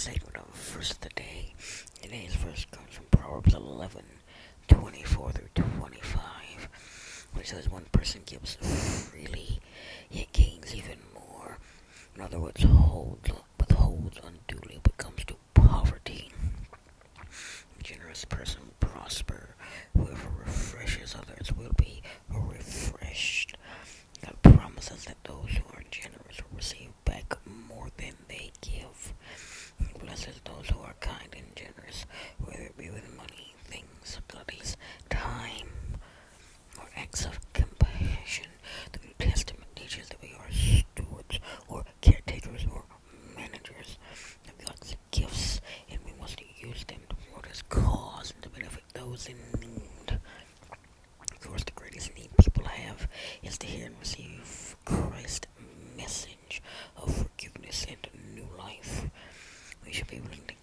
[0.00, 1.52] segment of the of the day.
[2.00, 4.02] Today's verse comes from Proverbs 11
[4.68, 9.60] 24 through 25, which says, One person gives freely,
[10.10, 11.58] yet gains even more.
[12.16, 16.30] In other words, holds, withholds unduly, but comes to poverty.
[17.78, 19.54] A generous person will prosper.
[19.94, 23.54] Whoever refreshes others will be refreshed.
[24.24, 26.89] God promises that those who are generous will receive
[59.90, 60.59] we should be able to link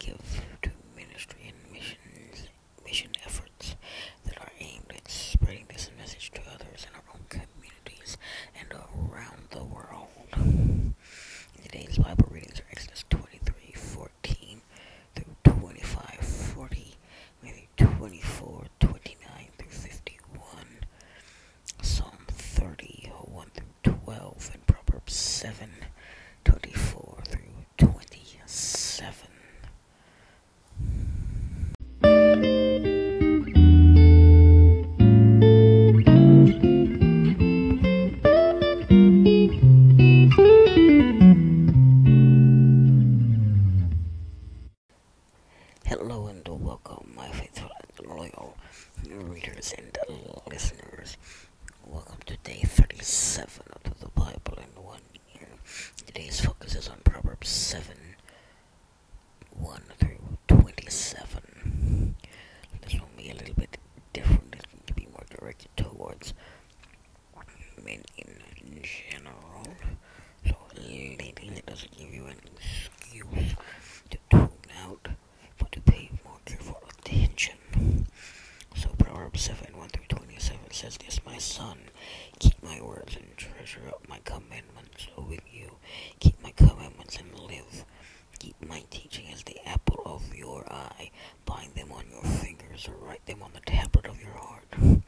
[93.02, 95.04] write them on the tablet of your heart.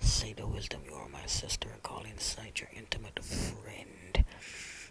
[0.00, 4.24] Say the wisdom, You are my sister, and call inside your intimate friend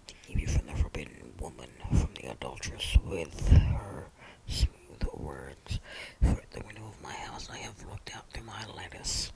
[0.08, 4.08] to keep you from the forbidden woman, from the adulteress with her
[4.48, 5.80] smooth words.
[6.22, 9.32] For at the window of my house I have looked out through my lattice,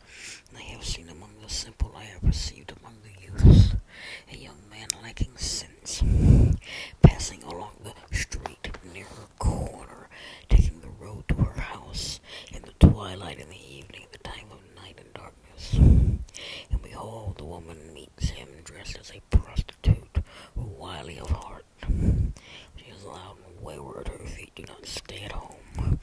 [0.50, 2.65] and I have seen among the simple, I have perceived.
[24.86, 26.00] Stay at home.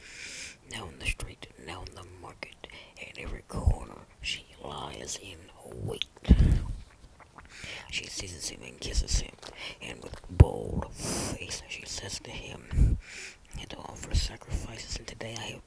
[0.70, 2.66] Now in the street, now in the market,
[3.00, 5.38] at every corner she lies in
[5.84, 6.04] wait.
[7.90, 9.34] She seizes him and kisses him,
[9.80, 12.98] and with bold face she says to him,
[13.58, 15.61] And to offer sacrifices, and today I have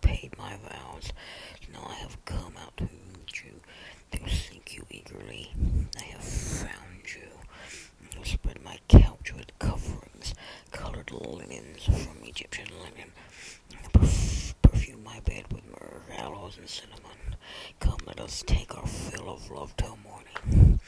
[18.96, 20.80] Fill of love till morning.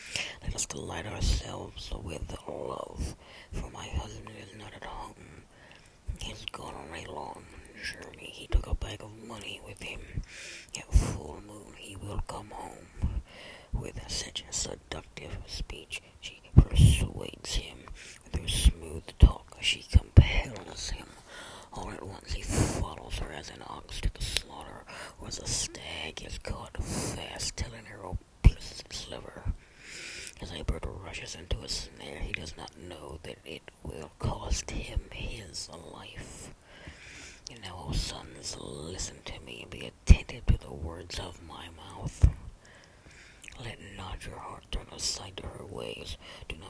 [0.44, 3.16] Let us delight ourselves with love,
[3.52, 5.44] for my husband is not at home.
[6.20, 7.44] He's gone on a long
[7.84, 8.30] journey.
[8.34, 10.00] He took a bag of money with him.
[10.78, 13.22] At full moon, he will come home.
[13.74, 17.47] With such a seductive speech, she persuades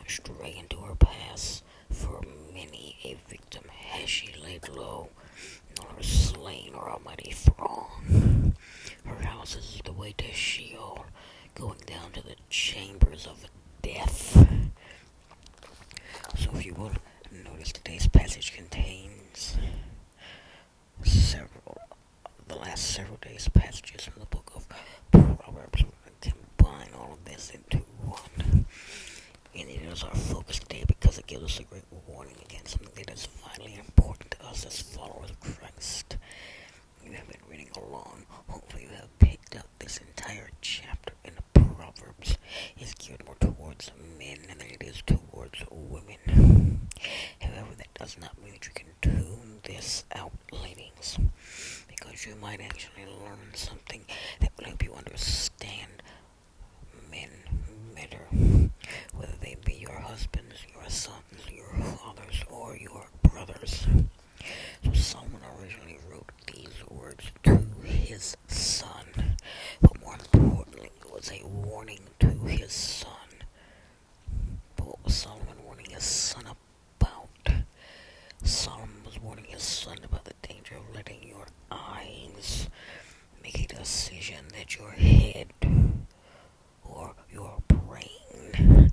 [0.07, 1.62] straight into her path.
[1.89, 2.21] For
[2.54, 5.09] many a victim has she laid low,
[5.77, 8.56] nor slain or almighty throng.
[9.06, 11.06] Her house is the way to Sheol,
[11.56, 13.45] going down to the chambers of
[13.81, 14.48] death.
[16.38, 16.92] So if you will
[17.44, 19.57] notice today's passage contains
[21.03, 21.77] several
[22.48, 24.68] the last several days passages from the book of
[25.12, 25.83] Proverbs.
[25.83, 28.46] We're going to combine all of this into one.
[29.97, 33.27] Is our focus today because it gives us a great warning against something that is
[33.44, 36.17] vitally important to us as followers of Christ.
[37.03, 38.27] You have been reading along.
[38.47, 42.38] Hopefully, you have picked up this entire chapter in the Proverbs
[42.77, 46.88] It's geared more towards men than it is towards women.
[47.41, 51.17] However, that does not mean that you can tune this out, ladies,
[51.88, 54.01] because you might actually learn something
[54.41, 56.03] that will help you understand
[57.09, 57.29] men
[57.95, 58.23] better,
[59.15, 59.33] whether
[60.07, 63.86] husbands, your sons, your fathers, or your brothers.
[64.86, 69.36] So Solomon originally wrote these words to his son,
[69.81, 73.12] but more importantly, it was a warning to his son.
[74.77, 77.63] But what was Solomon warning his son about?
[78.44, 82.69] Solomon was warning his son about the danger of letting your eyes
[83.44, 85.48] make a decision that your head
[86.86, 88.92] or your brain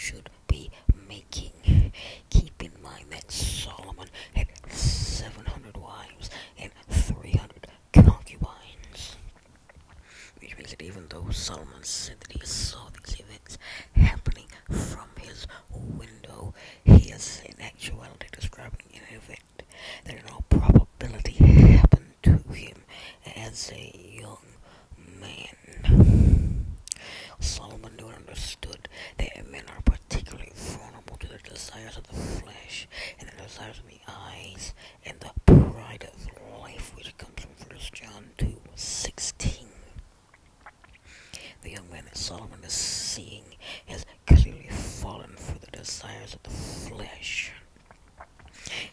[0.00, 0.70] should be
[1.08, 1.92] making.
[2.30, 9.16] Keep in mind that Solomon had 700 wives and 300 concubines.
[10.40, 13.58] Which means that even though Solomon said that he saw these events
[13.96, 16.54] happening from his window,
[16.84, 19.64] he is in actuality describing an event
[20.04, 22.84] that in all probability happened to him
[23.34, 24.38] as a young
[25.20, 26.66] man.
[27.40, 28.88] Solomon knew and understood
[29.18, 32.86] that men are particularly vulnerable to the desires of the flesh
[33.18, 34.72] and the desires of the eyes
[35.04, 39.66] and the pride of life, which comes from 1 John 2 16.
[41.62, 43.44] The young man that Solomon is seeing
[43.86, 47.52] has clearly fallen for the desires of the flesh.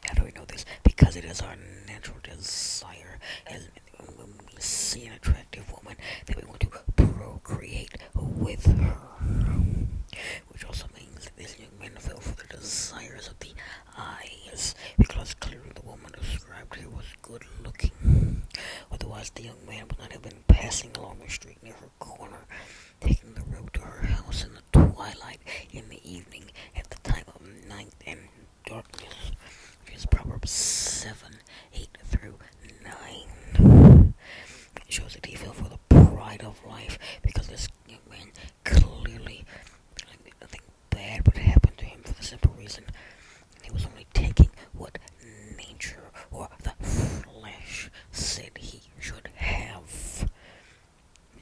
[0.03, 0.65] How do we know this?
[0.83, 1.55] Because it is our
[1.87, 3.69] natural desire as
[4.15, 5.95] when we see an attractive woman
[6.25, 8.97] that we want to procreate with her.
[10.49, 13.51] Which also means that this young man fell for the desires of the
[13.97, 18.43] eyes, because clearly the woman described here was good looking.
[18.91, 22.45] Otherwise, the young man would not have been passing along the street near her corner,
[23.01, 25.39] taking the road to her house in the twilight
[25.71, 26.45] in the evening
[26.75, 28.19] at the time of night and
[28.65, 29.31] darkness.
[29.85, 31.17] Which is Proverbs 7
[31.73, 32.37] 8 through
[33.59, 34.13] 9.
[34.85, 38.27] It shows that he fell for the pride of life because this young man
[38.63, 39.45] clearly
[40.41, 42.83] nothing bad would happen to him for the simple reason
[43.63, 44.97] he was only taking what
[45.57, 50.29] nature or the flesh said he should have.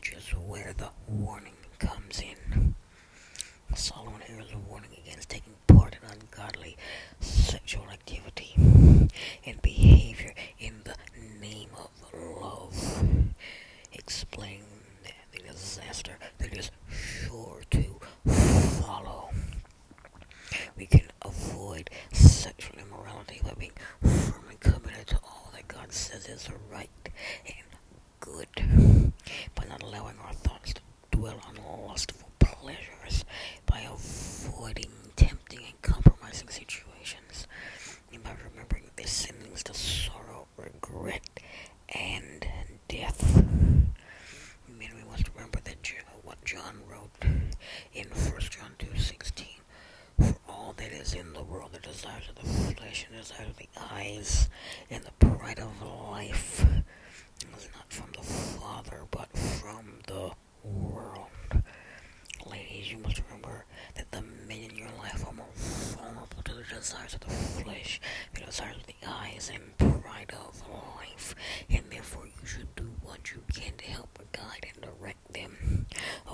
[0.02, 2.76] Just where the warning comes in.
[3.76, 6.78] Solomon here is a warning against taking part in ungodly
[7.20, 8.54] sexual activity
[9.46, 10.96] and behavior in the
[11.42, 11.90] name of
[12.42, 13.04] love,
[14.06, 14.64] explaining
[15.32, 17.84] the disaster that is sure to
[18.82, 19.30] follow.
[20.78, 23.72] We can avoid sexual immorality by being
[24.02, 26.90] firmly committed to all that God says is right
[27.46, 27.66] and
[28.20, 28.48] good,
[29.56, 30.82] by not allowing our thoughts to
[31.12, 33.26] dwell on lustful pleasures,
[33.66, 37.48] by avoiding tempting and compromising situations,
[38.14, 41.22] and by remembering their sin leads to sorrow, regret,
[41.90, 42.48] and
[42.88, 43.36] death.
[44.68, 45.78] Men, we must remember that
[46.24, 47.12] what John wrote
[47.94, 49.46] in 1 John 2.16
[50.20, 53.58] For all that is in the world, the desires of the flesh and desires of
[53.58, 54.50] the eyes
[54.90, 56.66] and the pride of life
[57.58, 60.32] is not from the Father, but from the
[60.64, 61.28] world.
[62.50, 63.66] Ladies, you must remember
[63.96, 68.00] that the men in your life are more vulnerable to the desires of the flesh,
[68.34, 71.36] the desires of the eyes, and pride of life,
[71.70, 75.86] and therefore you should do what you can to help guide and direct them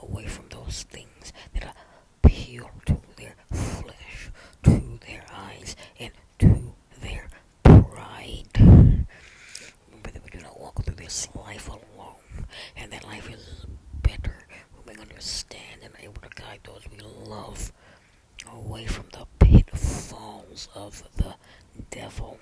[0.02, 1.76] away from those things that
[2.24, 4.30] appeal to their flesh,
[4.64, 7.28] to their eyes, and to their
[7.64, 8.48] pride.
[8.60, 13.66] Remember that we do not walk through this life alone, and that life is
[14.04, 14.48] better
[14.84, 16.30] when we understand and are able to
[16.64, 17.72] those we love
[18.52, 21.36] away from the pitfalls of the
[21.90, 22.40] devil.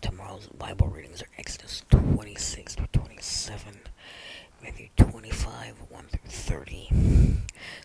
[0.00, 3.80] Tomorrow's Bible readings are Exodus 26 through 27,
[4.62, 6.88] Matthew 25 1 through 30,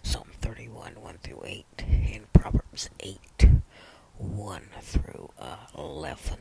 [0.04, 3.20] Psalm 31 1 through 8, and Proverbs 8
[4.18, 6.38] 1 through uh, 11.